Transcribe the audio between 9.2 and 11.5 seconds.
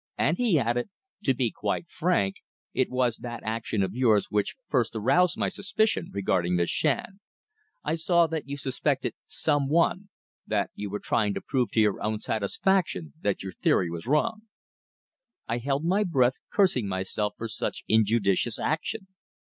some one that you were trying to